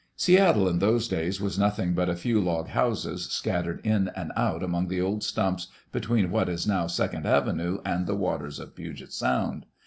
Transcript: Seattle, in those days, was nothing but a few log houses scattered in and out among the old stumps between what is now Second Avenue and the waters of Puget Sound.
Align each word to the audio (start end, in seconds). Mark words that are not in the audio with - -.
Seattle, 0.15 0.67
in 0.67 0.79
those 0.79 1.07
days, 1.07 1.39
was 1.39 1.59
nothing 1.59 1.93
but 1.93 2.09
a 2.09 2.15
few 2.15 2.41
log 2.41 2.69
houses 2.69 3.27
scattered 3.29 3.85
in 3.85 4.09
and 4.15 4.31
out 4.35 4.63
among 4.63 4.87
the 4.87 4.99
old 4.99 5.21
stumps 5.23 5.67
between 5.91 6.31
what 6.31 6.49
is 6.49 6.65
now 6.65 6.87
Second 6.87 7.27
Avenue 7.27 7.77
and 7.85 8.07
the 8.07 8.15
waters 8.15 8.57
of 8.57 8.75
Puget 8.75 9.13
Sound. 9.13 9.67